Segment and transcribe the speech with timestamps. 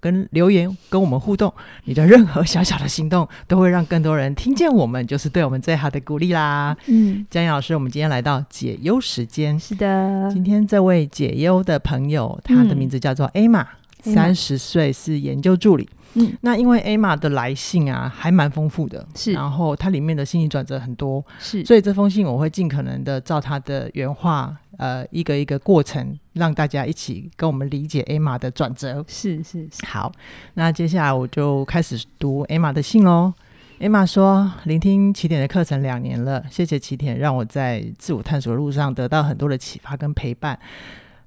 [0.00, 1.52] 跟留言跟我们互动，
[1.84, 6.76] 你的任何小小的行动都会让更多人听见我们，就是对我们最好的鼓励啦。
[6.86, 9.58] 嗯，嘉玲老师，我们今天来到解忧时间。
[9.60, 13.66] 是的，今天这位解忧的朋友，他的名字叫做 Emma，
[14.00, 15.88] 三十岁，是研究助理。
[16.14, 29.04] 嗯，那因为 Emma 的来信啊，还蛮丰富的，是，然后它里面的心理转折很多，是，所以这封信我会尽可能的照他的原话，呃，一个一个过程，让大家一起跟我们理解 Emma 的转折。
[29.06, 30.10] 是是是，好，
[30.54, 33.34] 那接下来我就开始读 Emma 的信喽。
[33.78, 40.58] Emma 说，聆听起点的课程两年了，谢谢起点，让我在自我探索的路上得到很多的启发跟陪伴。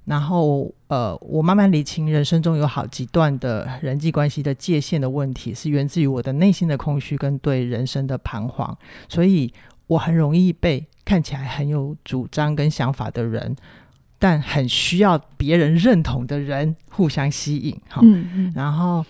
[0.06, 8.76] 然后，呃，我慢慢理清人生中有好几段的人际关系的界限的问题，是源自于我的内心的空虚跟对人生的彷徨，
[9.08, 9.54] 所以
[9.94, 13.56] 我很容易被看起来很有主张跟想法的人，
[14.20, 17.80] 但很需要别人认同的人互相吸引。
[17.90, 19.06] 哈，嗯嗯，然后。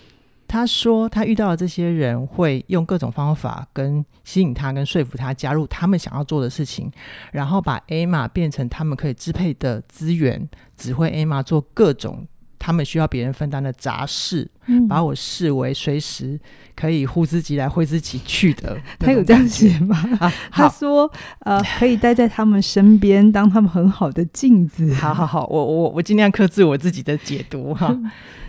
[0.45, 6.91] 他说，他遇到的这些人会用各种方法跟吸引他，跟说服他加入他们想要做的事情，
[7.31, 12.27] 然后把 Emma 变成他们可以支配的资源，指挥 Emma 做各种
[12.65, 16.39] 他们需要别人分担的杂事，嗯、把我视为随时
[16.73, 18.77] 可以呼之即来挥之即去的。
[18.97, 19.97] 他有这样写吗？
[20.17, 24.93] 啊、他说，呃，可以待在他们身边，当他们很好的镜子。
[24.95, 27.93] 好好好，我我我尽量克制我自己的解读 哈。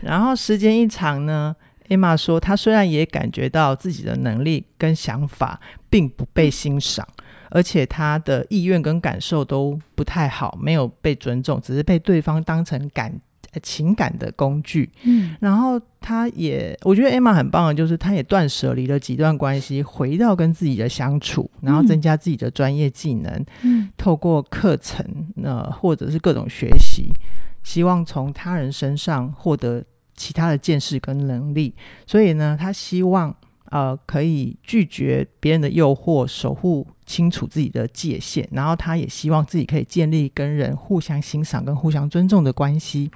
[0.03, 1.53] 然后时间一长呢
[1.89, 5.59] ，Emma 说：“她虽然也感觉到自己的能力跟想法
[5.91, 7.05] 并不被欣赏，
[7.51, 13.13] 而且她的意愿跟感受都不太好，没有被尊重，只是被对方当成感
[13.61, 14.91] 情感的工具。
[15.03, 23.45] 嗯，然后他也，我觉得 Emma 很棒的，就是他也断舍离了几段关系，回到跟自己的相处，然后增加自己的专业技能。
[23.63, 25.05] 嗯，透过课程，
[25.43, 27.13] 呃，或者是各种学习，
[27.63, 29.85] 希望从他人身上获得。”
[30.17, 31.75] 其他的见识跟能力，
[32.07, 33.35] 所以呢，他希望
[33.71, 43.11] 呃可以拒绝别人的诱惑，守护清楚自己的界限，然后他也希望自己可以建立跟人互相欣赏跟互相尊重的关系。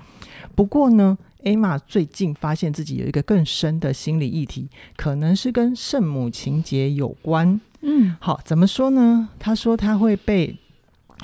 [0.54, 7.60] 不过呢，Emma 最近发现自己有一个更深的心理议题，可能是跟圣母情节有关。
[7.80, 9.28] 嗯，好，怎么说呢？
[9.38, 10.56] 他说他会被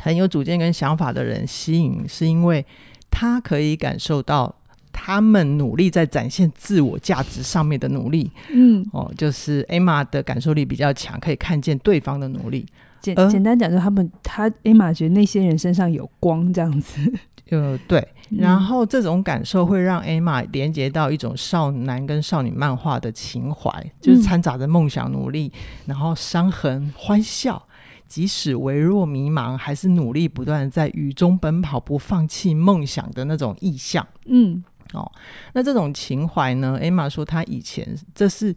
[0.00, 2.64] 很有主见跟想法的人吸引，是因为
[3.10, 4.54] 他可以感受到。
[4.94, 12.64] 他们努力在展现自我价值上面的努力，嗯，哦，就是 Emma 的感受力比较强，可以看见对方的努力。
[13.00, 17.12] 简简单讲，就他们，他 Emma 觉得那些人身上有光，这样子。
[17.50, 18.08] 呃，对。
[18.30, 25.52] 然后这种感受会让 Emma 连接到一种少男跟少女漫画的情怀，就是掺杂着梦想、努力，
[25.84, 27.62] 然后伤痕、欢笑，
[28.08, 34.06] 即使微弱迷茫，还是努力不断在雨中奔跑，不放弃梦想的那种意象。
[34.24, 34.64] 嗯。
[34.94, 35.10] 哦，
[35.52, 38.54] 那这种情怀呢？Emma 说，她以前这是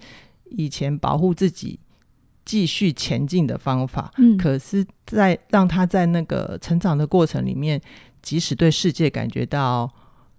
[0.52, 1.80] 以前保护自己
[2.46, 4.14] 继续前进的方法。
[4.18, 7.82] 嗯，可是，在让她在那个成长的过程里面，
[8.22, 9.92] 即使对世界感觉到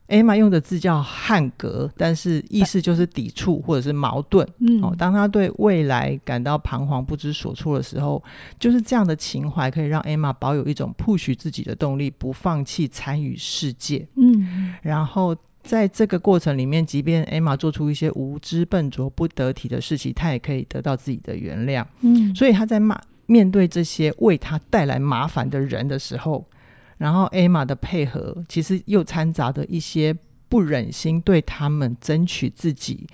[0.09, 4.49] ，Emma 用的字叫汉格，但是意思就是抵触或者是矛盾。
[4.61, 8.25] 嗯，哦，当她对未来感到彷徨不知所措的时候，
[8.59, 14.09] 就是这样的情怀可以让 Emma 保有一种 push 自己的动力，不放弃参与世界。
[14.17, 15.37] 嗯，然后。
[15.69, 21.85] 在这个过程里面，即便 Emma 做出一些无知、笨拙、不得体的事情，她也可以得到自己的原谅。
[22.01, 26.49] 嗯，所以她在骂面对这些为她带来麻烦的人的时候，
[26.97, 30.17] 然后 Emma 的配合，其实又掺杂着一些
[30.49, 33.07] 不忍心对他们争取自己，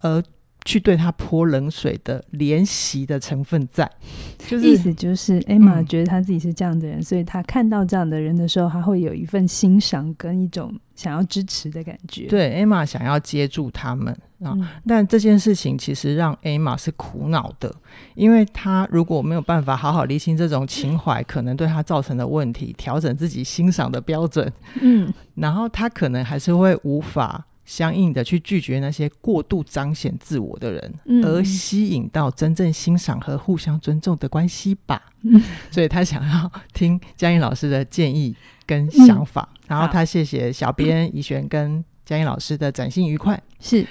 [0.00, 0.20] 而
[0.64, 3.90] 去对他泼冷水的怜惜的成分在。
[4.38, 10.74] 就是意思就是 Emma 觉得他自己是这样的人，嗯，所以他看到这样的人的时候，他会有一份欣赏跟一种。
[10.94, 17.74] 想要支持的感觉，对 Emma 想要接住他们啊，嗯、但这件事情其实让 Emma 是苦恼的，
[18.14, 24.52] 因为他如果没有办法好好厘清这种情怀可能对他造成的问题，调整自己欣赏的标准，
[24.82, 35.02] 嗯，然后他可能还是会无法相应的去拒绝那些过度彰显自我的人，嗯、而吸引到真正欣赏和互相尊重的关系吧。
[35.22, 39.48] 嗯、所以他想要听嘉玲老师的建议跟想法。
[39.52, 43.42] 嗯然后他谢谢小编怡璇跟嘉玲老师的展现愉快。
[43.58, 43.82] 是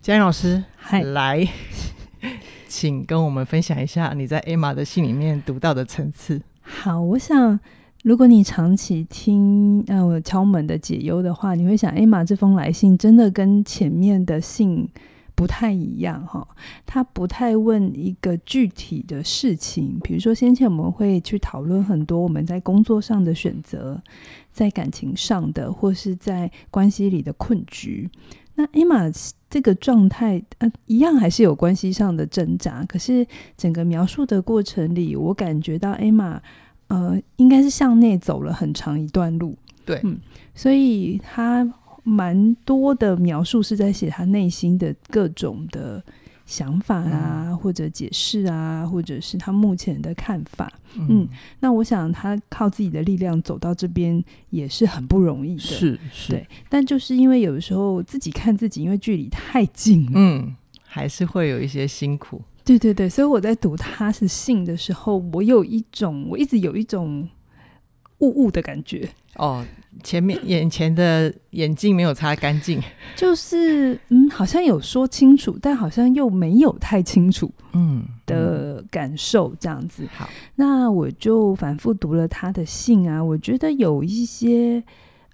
[0.00, 0.64] 嘉玲老师
[1.14, 1.46] 来，
[2.66, 6.42] 请跟我们分享一下你在 Emma 的信里面读到的层次。
[6.60, 7.60] 好，我想
[8.02, 14.88] 如果你长期听呃我敲门的解忧的话，你会想艾玛这封来信真的跟前面的信
[15.36, 16.46] 不太一样哈，
[16.84, 24.02] 他不太问一个具体的事情，比如说先前我们会去讨论很多我们在工作上的选择，
[24.50, 28.10] 在感情上的，或是在关系里的困局。
[28.56, 29.10] 那艾玛
[29.48, 33.24] 这个状态，呃，一样还是有关系上的挣扎，可是
[33.56, 36.38] 整个描述的过程里，我感觉到 Emma，
[36.92, 39.56] 呃，应该是向内走了很长一段路。
[39.84, 40.18] 对，嗯，
[40.54, 41.66] 所以他。
[42.04, 46.02] 蛮多的描述是在写他内心的各种的
[46.44, 50.68] 想法啊，嗯、或者解释啊，或者是他目前的看法。
[50.96, 51.28] 嗯，嗯，
[51.60, 55.60] 那我想他靠自己的力量走到这边也是很不容易的。
[55.60, 56.44] 是是，对。
[56.68, 62.42] 但就是因为有的时候自己看自己，因为距离太近了，嗯，还是会有一些辛苦。
[62.64, 67.28] 对对对，所以我在读他是信的时候，我有一种，我一直有一种
[68.18, 69.08] 雾雾的感觉。
[69.36, 69.64] 哦。
[70.02, 72.80] 前面眼前的眼镜没有擦干净，
[73.14, 80.08] 就是嗯，好像有说清楚，但好像又没有太清楚，嗯的感受这样子。
[80.14, 84.82] 好，那我就反复读了他的信啊，我觉得有一些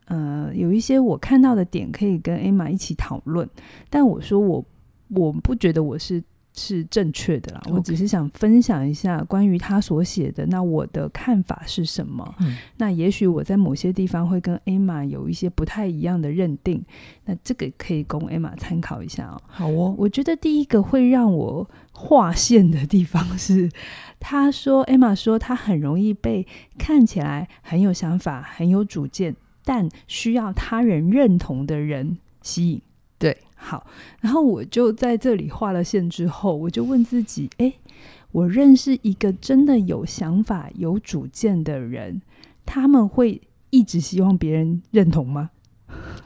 [0.06, 3.48] 呃，有一些我看到的点可以跟 Emma 一起讨论，
[3.88, 4.64] 但我说我
[5.10, 6.22] 我不觉得我是。
[6.58, 12.34] 是正确的啦我只是想分享一下关于他所写的，那我的看法是什么？
[12.40, 16.84] 嗯，那也许我在某些地方会跟 Emma 有一些不太一样的认定，
[17.24, 19.40] 那这个可以供 Emma 参考一下哦。
[19.46, 23.70] 好哦，我觉得第一个会让我划线的地方是，
[24.18, 26.44] 他说 Emma 说他很容易被
[26.76, 32.82] 看起来很有想法、很有主见，但需要他人认同的人吸引。
[33.18, 33.84] 对，好，
[34.20, 37.72] 然后我就在这里画了线之后，我就问自己：哎，
[38.30, 42.22] 我认识一个真的有想法、有主见的人，
[42.64, 45.50] 他们会一直希望别人认同吗？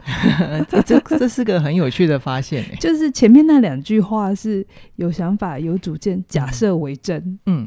[0.69, 7.64] 这这这是个很有趣的发现，就是前面那两句话是有想法、有主见，假设为真，嗯，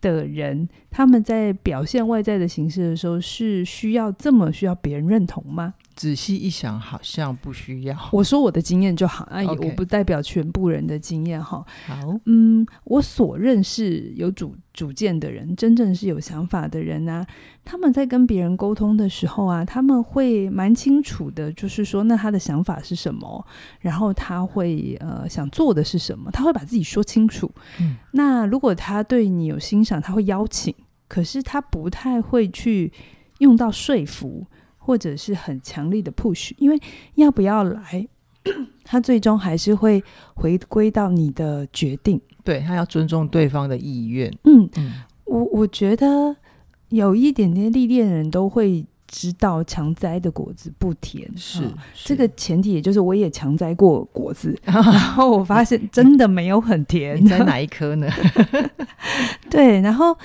[0.00, 5.74] 的人，他们在表现外在的形式的时候，是需要这么需要别人认同吗？
[5.98, 7.98] 仔细一想，好像不需要。
[8.12, 9.66] 我说我的经验就好，啊，Okay.
[9.66, 11.66] 我不代表全部人的经验哈。
[11.88, 17.26] 好，嗯，我所认识有主主见的人，真正是有想法的人啊，
[17.64, 23.44] 他们在跟别人沟通的时候啊，他们会蛮清楚的，就是说，那他的想法是什么，
[23.80, 27.50] 然后他会呃想做的是什么，他会把自己说清楚。
[27.80, 30.72] 嗯，那如果他对你有欣赏，他会邀请，
[31.08, 32.92] 可是他不太会去
[33.38, 34.46] 用到说服。
[34.88, 36.80] 或者是很强力的 push，因为
[37.16, 38.08] 要不要来，
[38.82, 40.02] 他最终还是会
[40.32, 42.18] 回归到你的决定。
[42.42, 44.32] 对，他要尊重对方的意愿。
[44.44, 44.92] 嗯嗯，
[45.26, 46.34] 我我觉得
[46.88, 51.30] 有一点点历练的人都会知道，强摘的果子不甜。
[51.36, 51.64] 是
[52.06, 57.22] 这个前提，也就是我也强摘过果子， 然后我发现真的没有很甜。
[57.22, 58.08] 你在哪一颗呢？
[59.50, 60.16] 对，然后。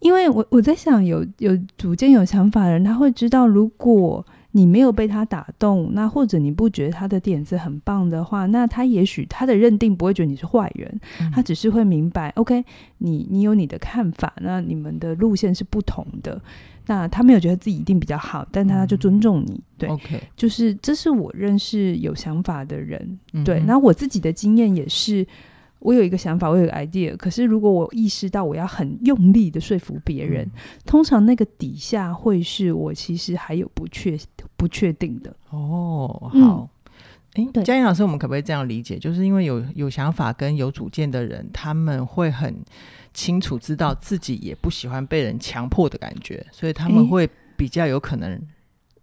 [0.00, 12.64] 因为我我在想有，有有主见、有想法的人，他会知道，如果你没有被他打动，那或者你不觉得他的点子很棒的话，那他也许他的认定不会觉得你是坏人，嗯、他只是会明白，OK，
[12.98, 16.40] 你你有你的看法，那你们的路线是不同的，
[16.86, 25.26] 那他没有觉得自己一定比较好，但他就尊重你，对，OK，就是这是我认识有想法的人，对，那、我自己的经验也是。
[25.80, 30.52] 我有一个想法，我有一个 idea，可是如果我意识到我要很用力的说服别人，嗯、
[30.86, 34.18] 通常那个底下会是我其实还有不确
[34.56, 35.34] 不确定的。
[35.50, 36.68] 哦，好，
[37.34, 38.98] 哎、嗯，嘉玲老师，我们可不可以这样理解？
[38.98, 42.54] 就是因为有有想法跟有主见的人，他们会很
[43.12, 48.40] 清楚知道自己也不喜欢被人强迫的感觉，所以他们会比较有可能。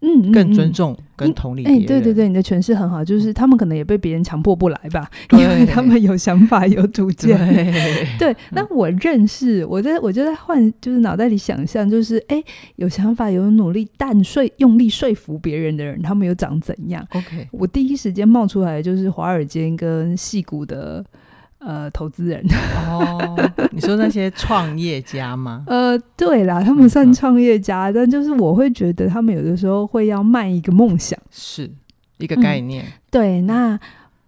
[0.00, 1.64] 嗯，更尊重跟同理。
[1.64, 7.36] 哎、对对对，你的诠释很好，就是他们可能也被别人强迫不来吧，因为他们有想法、有主见。
[7.36, 12.44] 对，对，那我认识，我在我就在换，就是脑袋里想象，就是哎、欸，
[12.76, 21.04] 有想法、有努力，但说用力说服别人的人，他们又长怎样？OK，我第一时间冒出来的就是华尔街跟戏骨的。
[21.58, 22.44] 呃，投资人
[22.88, 23.36] 哦，
[23.72, 25.64] 你说那些创业家吗？
[25.68, 31.70] 呃，对啦，他们算创业家，嗯、但就是我会觉得他们有的时候会要卖一个梦想，是
[32.18, 32.84] 一个概念。
[32.84, 33.78] 嗯、对，那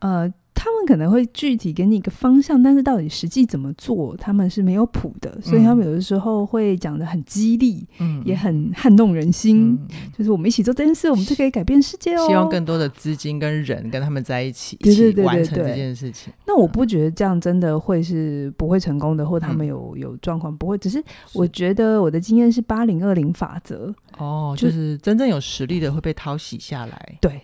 [0.01, 12.27] 呃，他们们可能会具体给你一个方向，但是到底实际怎么做，他们是没有谱的，所以他们有的时候会讲的很激励，嗯，也很撼动人心，嗯，就是我们一起做这件事，我们就可以改变世界哦。
[12.27, 16.33] 希望更多的资金跟人跟他们在一起，一起完成这件事情。
[16.47, 21.03] 那我不觉得这样真的会是不会成功的，或他们有有状况不会，只是
[21.35, 23.95] 我觉得我的经验是八零二零法则。
[24.17, 27.41] 哦，就是真正有实力的会被淘洗下来，对。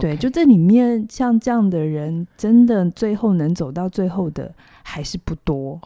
[0.00, 5.80] 对，就这里面像这样的人，真的最后能走到最后的还是不多。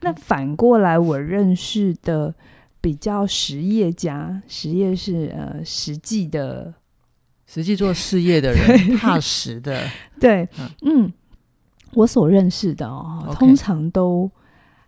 [0.00, 2.32] 那反过来，我认识的
[2.80, 6.72] 比较实业家，实业是呃实际的，
[7.46, 9.82] 实际做事业的 人，踏实的。
[10.20, 10.48] 对，
[10.82, 11.12] 嗯，
[11.94, 14.30] 我所认识的哦.通常都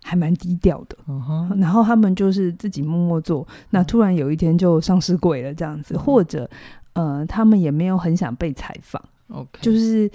[0.03, 0.97] 还蛮低调的。
[1.05, 1.59] Uh.
[1.59, 5.97] 然后他们就是自己默默做，那突然有一天就上市柜了，这样子，uh.
[5.97, 6.49] 或者。
[6.97, 8.99] 呃，他们也没有很想被采访。
[9.27, 10.09] OK，就是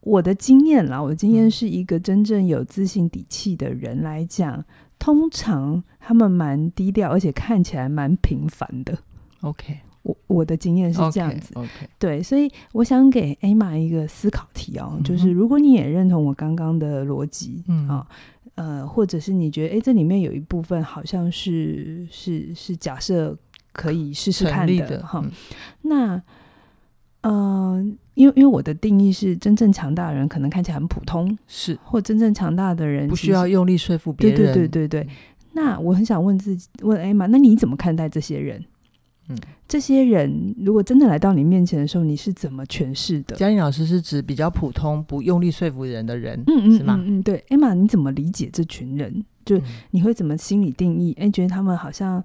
[0.00, 4.64] 我的经验啦，我的经验是一个真正有自信底气的人来讲，嗯，
[4.98, 8.96] 通常他们蛮低调，而且看起来蛮平凡的。
[9.42, 11.52] OK，我我的经验是这样子。
[11.54, 11.88] OK，, okay.
[11.98, 18.06] 对，所以我想给 Emma 一个思考题哦，嗯，就是如果你也认同我刚刚的逻辑，嗯啊，
[18.54, 23.36] 呃，或者是你觉得哎，这里面有一部分好像是是是假设。
[23.72, 25.30] 可以试试看的哈、嗯。
[25.82, 26.22] 那，
[27.22, 27.82] 呃，
[28.14, 34.36] 因为因为我的定义是，真正强大的人可能看起来很普通，是或真正强大的人不需要用力说服别人。
[34.36, 35.08] 对对对对对。
[35.52, 38.64] 那我很想问自己，问 Emma，那你怎么看待这些人？
[39.28, 43.36] 嗯，这些人如果真的来到你面前的时候，你是怎么诠释的？
[43.36, 47.00] 嘉颖老师是指比较普通、不用力说服人的人，嗯嗯，是吗？
[47.04, 49.24] 嗯，对，Emma，你怎么理解这群人？
[49.44, 49.60] 就
[49.90, 51.12] 你会怎么心理定义？
[51.18, 52.22] 哎、嗯，觉得他们好像。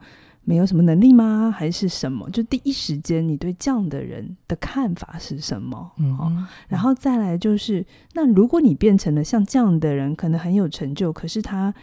[0.48, 1.52] 没有什么能力吗？
[1.52, 2.30] 还是什么？
[2.30, 5.92] 就第一时间，你对这样的人的看法是什么？
[5.98, 7.84] 嗯、哦，然后再来就是，
[8.14, 11.74] 那如果你变成了像这样的人，可能很有成就，可是他，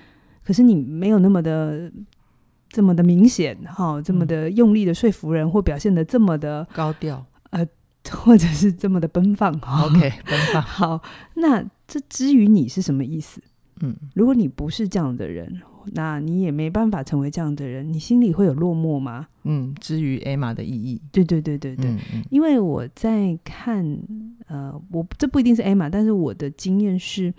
[0.44, 1.92] 可是你没有那么的
[2.68, 7.66] 这么的明显，哈、哦，这么的用力的说服人，或表现的这么的高调，呃，
[8.10, 9.52] 或者是这么的奔放。
[9.52, 10.62] OK，奔放。
[10.62, 11.02] 好，
[11.34, 13.42] 那这之于你是什么意思？
[13.80, 15.60] 嗯，如果你不是这样的人。
[15.92, 19.26] 那你也没办法成为这样的人，你心里会有落寞吗？
[19.44, 23.98] 嗯，至于 Emma 的意义，对对对对对，嗯嗯，因为我在看，
[24.46, 27.32] 呃，我这不一定是 Emma，但是我的经验是，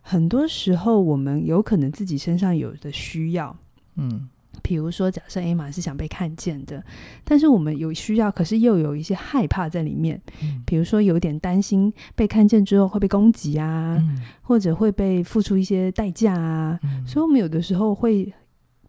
[0.00, 3.56] 很多时候我们有可能自己身上有的需要，
[3.96, 4.28] 嗯。
[4.66, 6.82] 比如说，假设 Emma 是想被看见的，
[7.22, 10.18] 但是我们有需要，可是又有一些害怕在里面。
[10.42, 18.32] 嗯，比如说有点担心被看见之后会被攻击啊，嗯，或者会被付出一些代价啊，嗯，所以我们有的时候会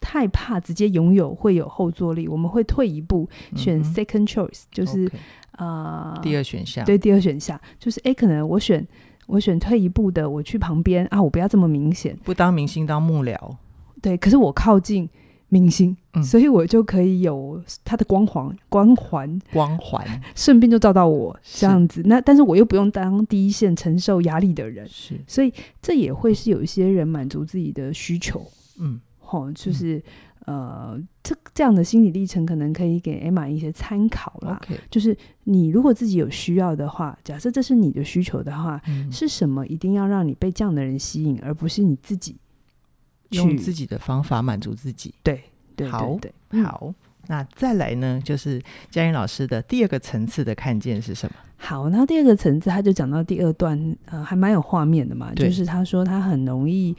[0.01, 3.27] 害怕直接拥有，会有后坐力，我们会退一步，
[3.57, 5.11] 选 second choice，嗯，就是
[5.51, 6.85] 啊，呃，第二选项。
[6.85, 8.87] 对，第二选项就是诶，可能我选
[9.27, 13.35] 我选退一步的，我去旁边啊，我不要这么明显，不当明星当幕僚。
[14.01, 15.09] 对，可是我靠近。
[15.55, 22.01] 明星、嗯，所以我就可以有他的光环，光环，光环， 顺便就照到我这样子。
[22.03, 28.45] 那但是我又不用当第一线承受压力的人，是，所以这也会是有一些人满足自己的需求。
[28.79, 29.97] 嗯，好，就是、
[30.47, 34.59] 嗯、呃，这这样的心理历程可能可以给 Emma 一些参考啦。
[34.91, 42.35] 就是你如果自己有需要的话，假设这是你的需求的话、嗯，是什么一定要让你被这样的人吸引，而不是你自己。
[43.29, 45.43] 用自己的方法满足自己，对
[45.75, 46.95] 对，好对，对，好、嗯。
[47.27, 51.35] 那再来呢，就是嘉音老师的第二个层次的看见是什么？
[51.57, 55.33] 好，那第二个层次，他就讲到第二段，呃，还蛮有画面的嘛。
[55.33, 56.95] 就是他说他很容易，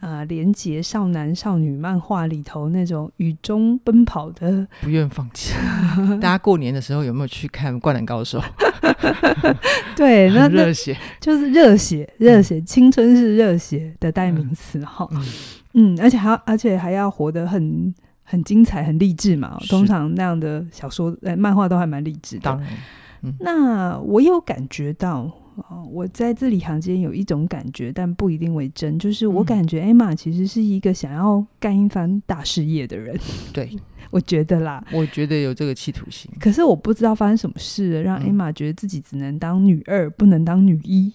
[0.00, 5.54] 呃，连接少男少女漫画里头那种雨中奔跑的，不愿放弃。
[6.20, 8.40] 大家过年的时候有没有去看《灌篮高手》？
[9.96, 15.08] 对，那热血就是热血，热血，嗯、青春是热血的代名词哈。
[15.10, 15.24] 嗯
[15.78, 19.58] 嗯，而且还要，而且还要活得很很精彩、很励志嘛。
[19.68, 22.42] 通常那样的小说、呃，漫画都还蛮励志的。
[22.42, 22.68] 当然，
[23.22, 25.30] 嗯，那我有感觉到，
[25.68, 28.98] 哦，我在字里行间有一种感觉，但不一定为真。
[28.98, 33.18] 就是我感觉 Emma 其实是一个想要干一番大事业的人。
[33.52, 33.70] 对，
[34.10, 36.30] 我觉得啦，我觉得有这个企图心。
[36.38, 41.12] 可是我不知道发生什么事，让 Emma 觉得自己只能当女二，不能当女一。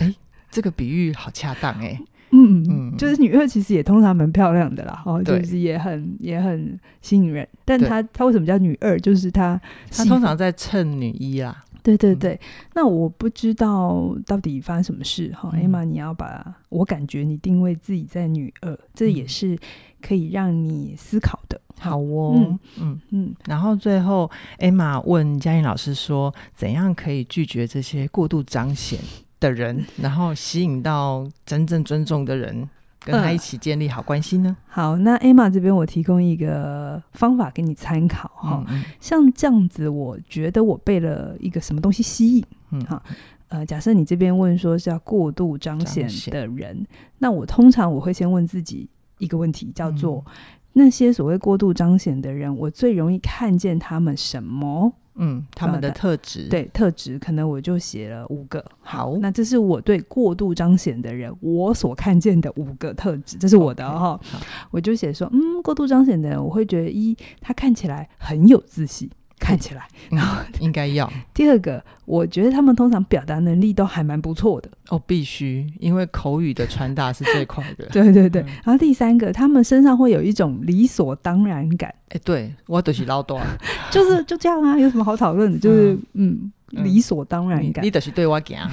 [0.00, 0.14] 哎，
[0.50, 1.98] 这个比喻好恰当哎。
[2.32, 7.46] 嗯嗯，就是女二其实也通常蛮漂亮的啦，哦，就是也很也很吸引人。
[7.64, 8.98] 但她她为什么叫女二？
[8.98, 9.58] 就是她
[9.90, 11.64] 她通常在衬女一啦。
[11.86, 12.38] 对对对，嗯，
[12.74, 15.50] 那我不知道到底发生什么事哈。
[15.52, 19.56] 艾玛，你要把我感觉你定位自己在女二，这也是
[20.02, 21.60] 可以让你思考的。
[21.78, 23.34] 好哦，嗯嗯，嗯。
[23.46, 24.28] 然后最后，
[24.58, 28.98] 艾玛问嘉颖老师说：“怎样可以拒绝这些过度彰显？”
[29.38, 32.68] 的人，然后吸引到真正尊重的人，
[33.06, 34.56] 跟他一起建立好关系呢？
[34.58, 38.64] 嗯、好，那 Emma 这边我提供一个方法给你参考哈。
[38.68, 43.00] 嗯嗯像这样子，我觉得我被了一个什么东西吸引，嗯，哈，
[43.48, 46.86] 呃，假设你这边问说是要过度彰显的人，显
[47.18, 50.32] 那我通常我会先问自己一个问题，叫做、嗯、
[50.72, 54.92] 那些所谓过度彰显的人，我最容易看见他们什么？
[55.16, 58.64] 嗯，他们的特质、呃、对特质，可能我就写了五个。
[58.80, 64.20] 好，那这是我对过度彰显的人我所看见的五个特质，这是我的哈。
[64.22, 69.10] Okay, 我就写说，嗯，过度彰显的人，我会觉得一，他看起来很有自信。
[69.38, 71.10] 看起来，然后应该要。
[71.34, 77.86] 第二个，我觉得他们通常表达能力都还蛮不错的哦，必须，因为口语的传达是最快的。
[77.92, 78.42] 对对对。
[78.42, 81.94] 嗯、然后第三个，他们身上会有一种理所当然感。
[82.08, 83.40] 哎，对我都是老多，
[83.90, 85.58] 就是就这样啊，有什么好讨论的？
[85.58, 87.84] 就是嗯，嗯，理所当然感。
[87.84, 88.68] 你都是对我讲。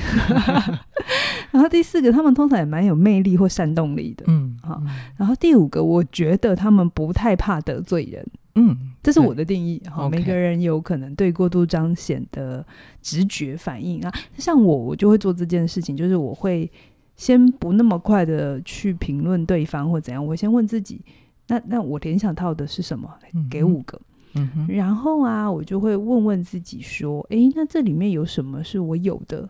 [1.51, 4.23] 然后第四个，他们通常也蛮有魅力或煽动力的。
[4.27, 4.81] 嗯，好。
[5.17, 8.25] 然后第五个，我觉得他们不太怕得罪人。
[8.55, 10.07] 嗯，这是我的定义哈。
[10.07, 12.63] 每个人有可能对过度彰显的
[13.01, 16.71] 直觉反应啊，像我，我就会做这件事情，就是我会
[17.15, 21.01] 先不那么快的去评论对方或怎样，我先问自己，
[21.47, 23.09] 那那我联想到的是什么？
[23.49, 23.99] 给五个，
[24.35, 29.49] 嗯哼，然后啊，我就会问问自己说，诶，那这里面有什么是我有的，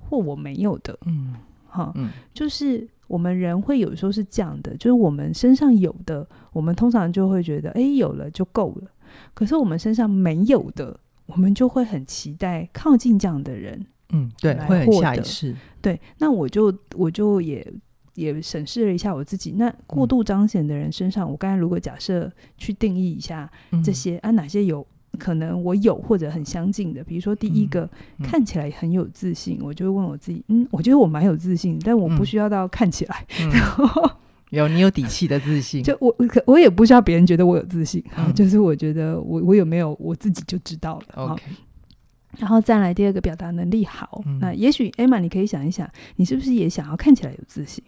[0.00, 0.98] 或我没有的？
[1.06, 1.34] 嗯，
[1.68, 2.88] 好，嗯，就是。
[3.12, 8.90] 我们人会有时候是这样的，就是我们身上有的，我们通常就会觉得，哎，有了就够了。
[9.34, 13.86] 可是我们身上没有的，我们就会很期待靠近这样的人。
[14.14, 15.54] 嗯，对，会很下意识。
[15.82, 17.70] 对，那我就我就也
[18.14, 19.52] 也审视了一下我自己。
[19.58, 23.50] 那过度彰显的人身上，嗯、我刚才如果假设去定义一下
[23.84, 24.86] 这些，嗯、啊，哪些有？
[25.18, 27.88] 可能我有或者很相近的，比如说第一个、
[28.22, 34.10] 看起来很有自信，我就会问我自己，嗯，我觉得我蛮有自信，但我不需要到看起来，嗯、 然后
[34.50, 41.24] 有你有底气的自信，就我可我也不需要别人觉得我有自信，嗯、 就是我觉得我我有没有我自己就知道了。
[41.24, 41.42] OK，
[42.38, 47.82] 然后再来第二个表达能力好，嗯、那也许 Emma 你可以想一想，你是不是也想要看起来有自信？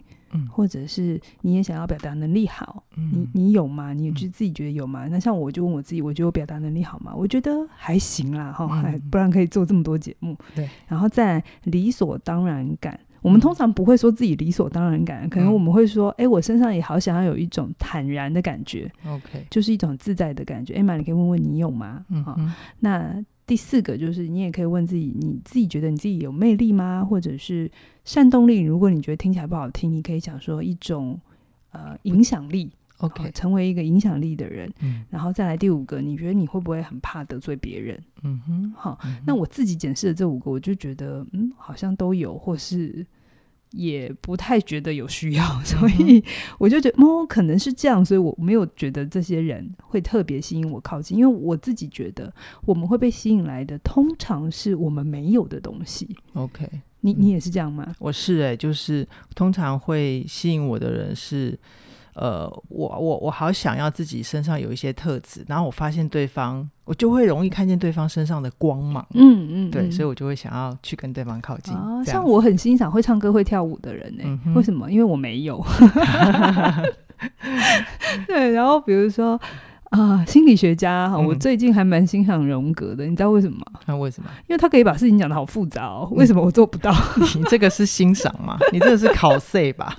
[0.49, 3.93] 或者是你也想要表达能力好，嗯、你你有吗？
[3.93, 5.07] 你就自己觉得有吗？
[5.07, 7.13] 嗯、那像我就问我自己，我觉得我表达能力好吗？
[7.15, 10.35] 我觉得还行啦，哈、嗯，不然可以做这么多节目。
[10.55, 20.73] 对，然后再理所当然感，嗯、我们通常不会说自己理所当然感，可能我们会说，哎、嗯欸，我身上也好想要有一种坦然的感觉，OK，就是一种自在的感觉。
[20.75, 22.05] 哎妈，你可以问问你有吗？
[22.09, 23.23] 嗯哼，那。
[23.45, 27.05] 第四个就是，你也可以问自己，你自己觉得你自己有魅力吗？
[27.05, 27.69] 或者是
[28.03, 28.59] 煽动力？
[28.59, 31.19] 如果你觉得听起来不好听，你可以讲说一种
[31.71, 34.71] 呃影响力，OK，成为一个影响力的人。
[34.81, 38.03] 嗯，然后再来第五个，你觉得你会不会很怕得罪别人？
[38.23, 43.05] 嗯哼，好，嗯，那我自己检视的这五个，我就觉得嗯，好像都有，或是。
[43.71, 46.23] 也不太觉得有需要，所以
[46.57, 52.33] 我就觉得哦，可能是这样，所以我没有觉得这些人会特别吸引我靠近，因为我自己觉得
[52.65, 56.07] 我们会被吸引来的，通常是我们没有的东西。
[56.33, 56.69] OK，
[57.01, 57.95] 你你也是这样吗？
[57.99, 61.57] 我是哎、欸，就是通常会吸引我的人是。
[62.15, 69.05] 呃，我我我好想要自己身上有一些特质，然后我发现对方，我就会容易看见对方身上的光芒。
[69.13, 71.73] 嗯嗯，嗯对，所以我就会想要去跟对方靠近。
[71.73, 74.89] 啊、像我很欣赏会唱歌会跳舞的人呢、欸，嗯、为什么？
[74.89, 75.61] 因为我没有。
[78.27, 79.39] 对，然后比如说
[79.89, 83.59] 啊、呃，心理学家哈，我最近还蛮欣赏荣格的，你知道为什么？
[83.85, 84.29] 那、啊、为什么？
[84.47, 86.07] 因为他可以把事情讲得好复杂哦。
[86.11, 86.93] 为什么我做不到？
[87.35, 88.57] 你这个是欣赏吗？
[88.71, 89.95] 你这个是考 C 吧？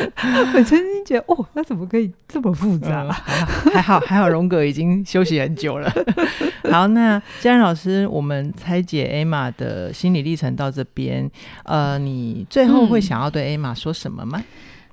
[0.54, 3.02] 我曾经觉得，哦，那怎么可以这么复杂？
[3.04, 5.92] 嗯、还好，还好，荣格已经休息很久了。
[6.70, 11.30] 好，那佳然老师，我们拆解 Emma 的心理历程到这边，
[11.64, 14.38] 呃，你最后会想要对 Emma 说什么吗？
[14.38, 14.44] 嗯、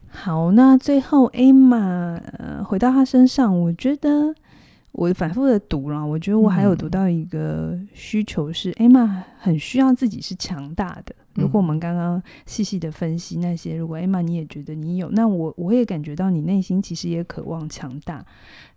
[0.09, 4.33] 好，那最后 Emma，呃，回到她身上，我觉得
[4.91, 11.13] 我反复的读了，我觉得我还有读到一个需求是、嗯、Emma 很需要自己是强大的。
[11.37, 18.25] 如果我们刚刚细细的分析那些，如果 Emma 你也觉得你有，那我我也感觉到你内心其实也渴望强大，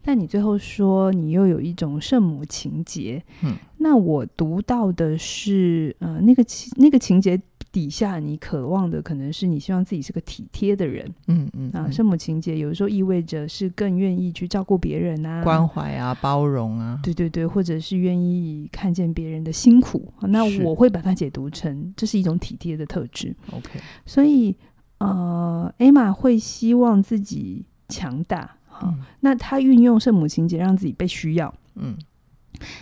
[0.03, 7.41] 但你最后说你又有一种圣母情节，嗯，那我读到的是呃那个情那个情节。
[7.73, 11.85] 底下你渴望的可能是你希望自己是个体贴的人，嗯嗯，嗯。
[11.85, 23.35] 啊，圣母情节有的时候意味着是更愿意去照顾别人啊，关怀啊，包容啊，对对对，或者是愿意看见别人的辛苦，那我会把它解读成这是一种体贴的特质。
[23.53, 24.57] OK，所以
[24.99, 31.97] 呃，Emma 会希望自己强大，好，嗯，那他运用圣母情节让自己被需要，嗯。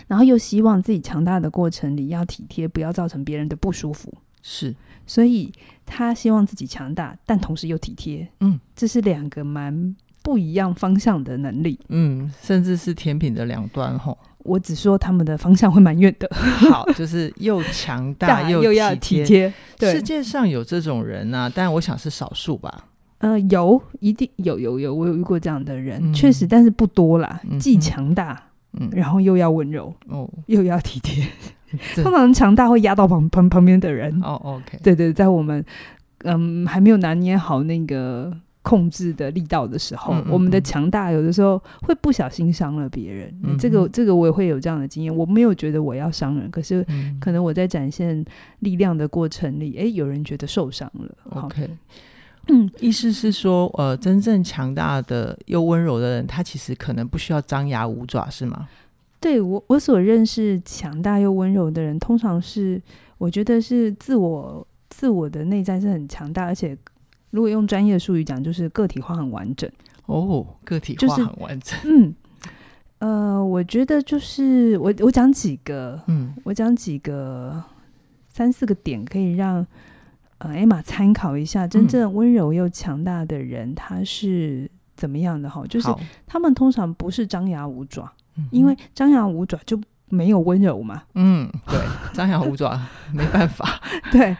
[0.07, 4.11] 然后又希望自己强大的过程里要体贴，不要造成别人的不舒服。
[4.41, 4.75] 是，
[5.05, 5.51] 所以
[5.85, 8.27] 他希望自己强大，但同时又体贴。
[8.39, 11.79] 嗯，这是两个蛮不一样方向的能力。
[11.89, 14.17] 嗯，甚至是甜品的两端吼。
[14.39, 16.29] 我只说他们的方向会蛮远的。
[16.33, 19.53] 好，就是又强大 又又要体贴。
[19.77, 22.85] 对，世界上有这种人啊，但我想是少数吧。
[23.17, 27.41] 呃，有，一定有，有，有，我有遇过这样的人，嗯、确实，但是不多啦。
[27.49, 28.41] 嗯、既强大，
[28.79, 31.27] 嗯，然后又要温柔，哦，又要体贴。
[32.03, 34.19] 通常强大会压到旁旁旁边的人。
[34.21, 35.63] 哦，OK，对对，在我们
[36.23, 43.33] 嗯还没有拿捏好那个控制的力道的时候，嗯嗯嗯，我们的强大有的时候会不小心伤了别人。
[43.43, 45.15] 嗯、这个这个我也会有这样的经验。
[45.15, 46.85] 我没有觉得我要伤人，可是
[47.19, 48.23] 可能我在展现
[48.59, 51.15] 力量的过程里，哎，有人觉得受伤了。
[51.31, 51.69] OK。
[52.51, 58.67] 嗯，意思是说，呃，真正强大的又温柔的人，他其实可能不需要张牙舞爪，是吗？
[59.19, 62.81] 对，我我所认识强大又温柔的人，通常是
[63.17, 66.77] 我觉得是自我自我的内在是很强大，而且
[67.31, 69.69] 如果用专业术语讲，就是个体化很完整。
[70.05, 71.77] 哦，个体化很完整。
[71.83, 72.15] 就是、嗯，
[72.99, 77.63] 呃，我觉得就是我我讲几个，嗯，我讲几个
[78.27, 79.65] 三四个点可以让。
[80.41, 85.65] 呃，Emma 参考一下，真正温柔又强大的人，嗯、他是怎么样的哈？
[85.67, 85.89] 就是
[86.25, 88.09] 他们通常不是张牙舞爪，
[88.51, 91.03] 因为张牙舞爪就没有温柔嘛。
[91.15, 91.79] 嗯，对，
[92.13, 92.79] 张牙舞爪
[93.13, 93.81] 没办法。
[94.11, 94.35] 对，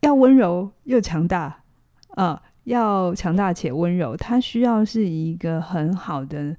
[0.00, 1.62] 要温柔又强大
[2.10, 6.56] 啊、呃，要强大且温柔，他需要是一个很好的。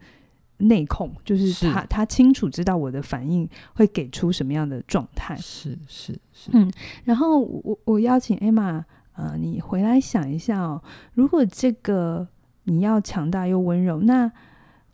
[0.58, 5.36] 内控就是他，他清楚知道我的反应会给出什么样的状态。
[5.36, 6.72] 是是是，嗯，
[7.04, 8.82] 然后我我邀请 Emma，
[9.15, 10.82] 呃，你回来想一下哦，
[11.15, 12.26] 如果这个
[12.65, 14.32] 你要强大又温柔，那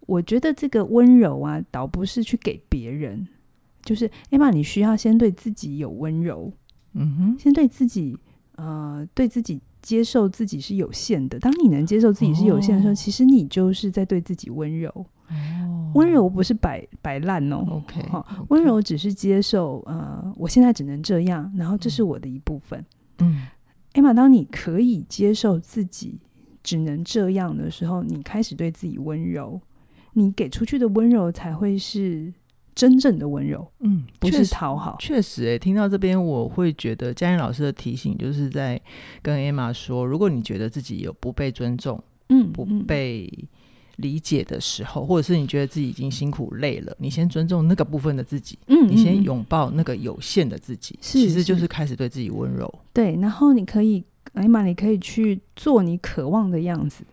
[0.09, 3.27] 我觉得这个温柔啊，倒不是去给别人，
[3.83, 6.51] 就是 Emma，你需要先对自己有温柔，
[6.93, 8.17] 嗯哼，先对自己，
[8.55, 11.37] 呃，对自己接受自己是有限的。
[11.37, 15.05] 当你能接受自己是有限的时候，哦、其实你就是在对自己温柔。
[15.93, 22.83] 温柔不是摆摆烂哦，OK，好，温柔只是接受，呃，我现在只能这样，然后这是我的一部分。
[23.19, 23.47] 嗯
[23.93, 26.19] ，Emma，当你可以接受自己
[26.63, 29.59] 只能这样的时候，你开始对自己温柔，
[30.13, 32.33] 你给出去的温柔才会是
[32.75, 33.69] 真正的温柔。
[33.79, 34.95] 嗯，不是讨好。
[34.99, 38.79] 确实，诶，听到这边，我会觉得嘉音老师的提醒就是在
[39.21, 43.31] 跟 Emma 说，如果你觉得自己有不被尊重，嗯，不被。
[43.99, 52.73] 理解的时候，或者是你觉得自己已经辛苦累了，你先尊重那个部分的自己，嗯，你先拥抱那个有限的自己，是其实就是开始对自己温柔。
[52.93, 57.03] 对，然后你可以，哎呀妈，你可以去做你渴望的样子，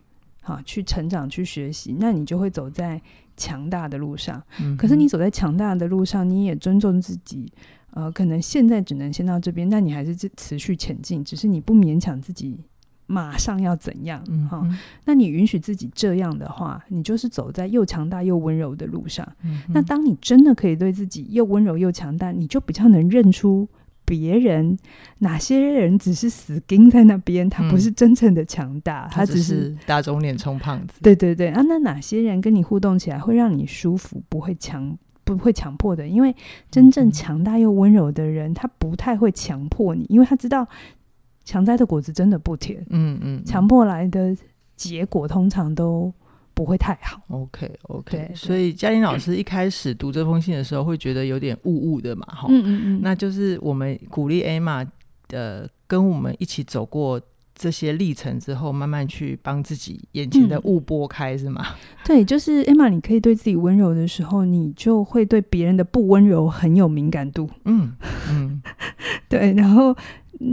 [0.47, 3.03] 好，去成长，去学习，那你就会走在
[3.37, 4.41] 强大的路上。
[4.63, 7.53] 嗯，可是你走在强大的路上，你也尊重自己，
[7.91, 12.61] 呃，可能现在只能先到这边，那你还是持续前进，只是你不勉强自己。
[13.09, 14.23] 马上要怎样？
[14.29, 19.27] 嗯哼，好，那你允许自己这样的话，你就是走在又强大又温柔的路上。
[19.43, 23.69] 嗯，那当你真的可以对自己又温柔又强大，你就比较能认出
[24.07, 24.79] 别人
[25.19, 30.95] 哪些人只是死盯在那边，他不是真正的强大，嗯、他只是，只是打肿脸充胖子。
[31.03, 36.09] 对对对啊，那哪些人跟你互动起来会让你舒服，不会强不会强迫的？
[36.09, 36.35] 因为
[36.71, 40.67] 真正强大又温柔的人，他不太会强迫你，因为他知道。
[41.49, 44.37] 强摘的果子真的不甜，嗯嗯，强迫来的
[44.75, 46.13] 结果通常都
[46.57, 47.21] 不会太好。
[47.29, 54.89] OK OK，所以嘉玲老师一开始读这封信的时候，会觉得有点雾雾的嘛，哈，嗯嗯嗯，那就是我们鼓励 Emma
[55.29, 57.21] 的跟我们一起走过
[57.55, 61.63] 这些历程之后，慢慢去帮自己眼前的雾拨开，是吗？
[62.03, 67.51] 对，就是 Emma，你可以对自己温柔的时候，你就会对别人的不温柔很有敏感度。
[67.67, 67.93] 嗯
[68.31, 68.63] 嗯，
[69.29, 69.95] 对，然后。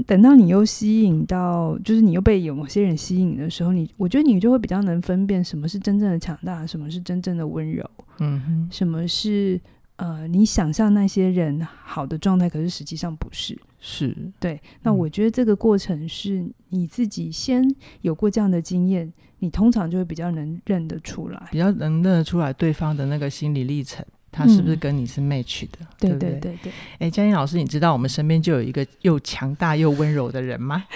[0.07, 9.59] 等到你又吸引到，就是你又被有某些人吸引的时候，你我觉得你就会比较能分辨什么是真正的强大，什么是真正的温柔，嗯哼，什么是
[9.97, 14.59] 呃你想象那些人好的状态，可是实际上不是，是对。
[14.81, 17.63] 那我觉得这个过程是你自己先
[18.01, 24.05] 有过这样的经验，你通常就会比较能认得出来，比较能认得出来对方的那个心理历程。
[24.33, 25.77] 他是不是跟你是 match 的？
[25.81, 26.71] 嗯、对，对对对对。
[26.99, 30.83] 哎，嘉玲老师，你知道我们身边就有一个又强大又温柔的人吗？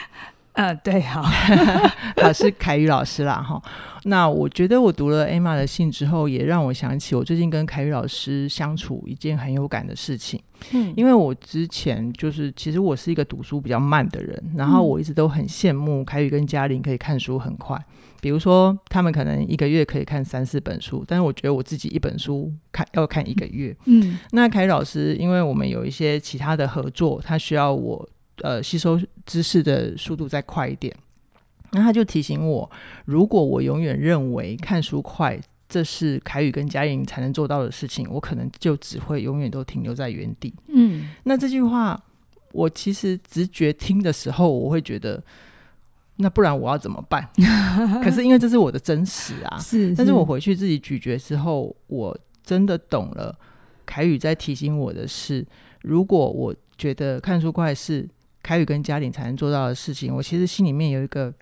[0.54, 1.22] 呃，对，好，
[2.18, 3.62] 他是凯宇老师啦，哈。
[4.06, 10.42] 那我觉得我读了 Emma 的信之后，也让我想起我最近跟凯宇老师相处一件很有感的事情。
[10.72, 17.80] 嗯，因为我之前就是其实我是一个读书比较慢的人，然后我一直都很羡慕凯宇跟嘉玲可以看书很快。
[18.22, 23.76] 比如说，他们可能一个月可以看三四本书，但是我觉得我自己一本书看要看一个月。
[23.86, 28.10] 嗯，那凯老师，因为我们有一些其他的合作，他需要我
[28.42, 30.96] 呃吸收知识的速度再快一点。
[31.72, 32.70] 那他就提醒我，
[33.06, 40.54] 如果我永远认为看书快，这是凯宇跟嘉莹才能做到的事情，我可能就只会永远都停留在原地。
[40.68, 42.02] 嗯，那这句话，
[42.54, 45.22] 我其实直觉听的时候，我会觉得，
[46.18, 47.28] 那不然我要怎么办？
[48.04, 49.96] 可是因为这是我的真实啊，是， 是。
[49.96, 53.38] 但是我回去自己咀嚼之后，我真的懂了。
[53.86, 55.46] 凯宇在提醒我的是，
[55.82, 58.08] 如果我觉得看书快是
[58.44, 61.34] 凯宇跟嘉玲才能做到的事情，我其实心里面有一个。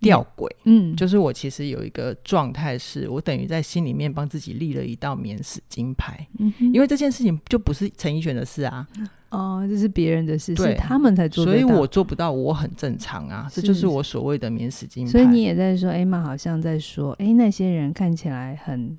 [0.00, 8.86] 吊诡，嗯，就是我其实有一个状态，是我等于在心里面帮自己立了一道免死金牌，嗯，因为这件事情就不是陈奕迅的事啊，
[9.30, 15.10] 哦，这是别人的事，对，是他们才做所以我做不到，我很正常啊，这就是我所谓的免死金牌。
[15.10, 18.96] 所以你也在说，Emma 好像在说，哎，那些人看起来很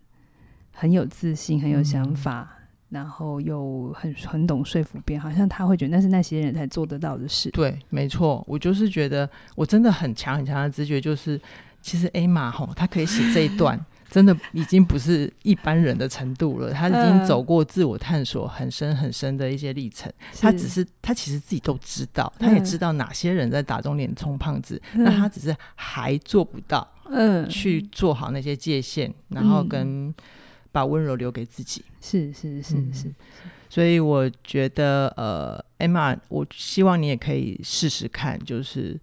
[0.72, 2.50] 很有自信，很有想法。
[2.54, 2.59] 嗯
[2.90, 7.52] 然后又很很懂说服别人，好像他会觉得那是那些人才做得到的事。
[7.52, 11.40] 对，没错，我就是觉得我真的很强很强的直觉，就是
[11.82, 16.74] 其实 Emma 吼，他可以写这一段， 真的已经不是一般人的程度了。
[16.74, 30.08] 他已经走过自我探索很深很深的一些历程，他只是他其实自己都知道，他也知道哪些人在打肿脸充胖子，嗯、那他只是还做不到，嗯，去做好那些界限，然后跟。
[30.08, 30.16] 嗯
[30.72, 33.14] 把温柔留给自己，是是是是，
[33.70, 39.00] 所以我觉得，呃，Emma，我希望你也可以试试看，就是，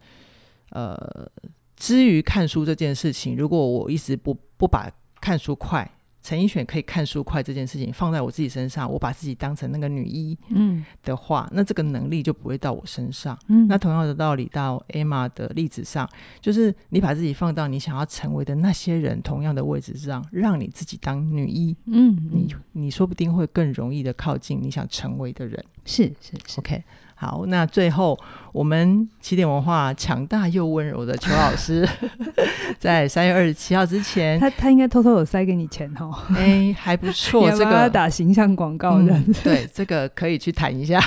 [0.70, 1.30] 呃，
[1.76, 5.90] 至于看书这件事情，如果我一直不不把看书快。
[6.26, 13.38] 陈奕迅可以看书快这件事情放在我自己身上，我把自己当成那个女一嗯的话，嗯，那这个能力就不会到我身上。
[13.46, 16.10] 嗯，那同样的道理到 Emma 的例子上，
[16.40, 25.64] 就是你把自己放到你想要成为的那些人同样的位置上，让你自己当女一，嗯，你你说不定会更容易的靠近你想成为的人。
[25.84, 26.82] 是是是，OK。
[27.18, 28.18] 好，那最后
[28.52, 31.88] 我们起点文化强大又温柔的邱老师，
[32.78, 36.14] 在三月二十七号之前，他他应该偷偷有塞给你钱哦。
[36.34, 41.02] 哎、欸，还不错， 这个打形象广告的、嗯，对，这个可以去谈一下。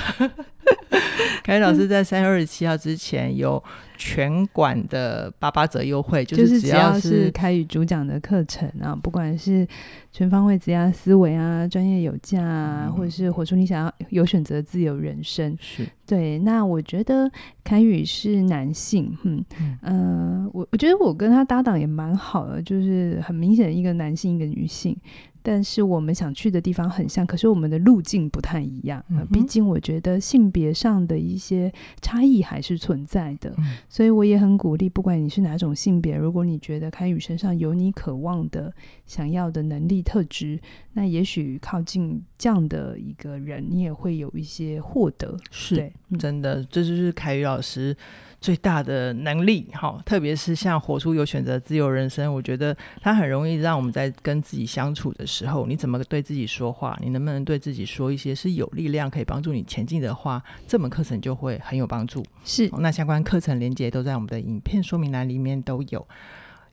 [1.44, 3.62] 凯宇老师在三月二十七号之前有
[3.98, 9.68] 全馆的八八折优惠，就是只要是凯宇主讲的课程啊，不管是
[10.12, 16.40] 全方位职业思维啊、专业有价啊、嗯，或者是活出你想要有选择自由人生，是对。
[16.40, 17.30] 那我觉得
[17.64, 19.44] 凯宇是男性，嗯
[19.84, 24.96] 嗯、呃，我我觉得我跟他搭档也蛮好的，就是很明显一个男性，一个女性。
[25.42, 29.04] 但是我们想去的地方很像，可是我们的路径不太一样。
[29.10, 38.74] 嗯、毕竟我觉得性别上的一些差异还是存在的，嗯，所以我也很鼓励，不管你是哪种性别，如果你觉得凯宇身上有你渴望的、
[39.06, 40.60] 想要的能力特质，
[40.94, 45.38] 那也许靠近这样的一个人，你也会有一些获得。
[45.50, 47.96] 是，对，真的，这就是凯宇老师。
[48.42, 56.98] 最大的能力，好，特别是像活出有选择自由人生，我觉得它很容易让我们在跟自己相处的时候，你怎么对自己说话？
[57.02, 60.42] 你能不能对自己说一些是有力量可以帮助你前进的话？
[60.68, 62.24] 这门课程就会很有帮助。
[62.46, 66.08] 是，那相关课程连接都在我们的影片说明栏里面都有。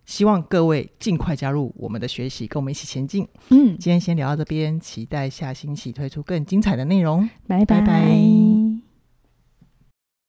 [0.04, 3.26] 希望各位尽快加入我们的学习，跟我们一起前进。
[3.50, 7.28] 嗯，今天先聊到这边，期待下星期推出更精彩的内容。
[7.48, 7.80] 拜拜。
[7.80, 8.85] 拜拜。